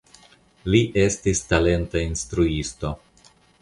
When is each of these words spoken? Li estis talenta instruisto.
Li 0.75 0.79
estis 1.03 1.43
talenta 1.53 2.05
instruisto. 2.09 2.97